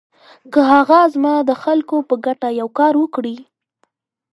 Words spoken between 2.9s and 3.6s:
وکړي.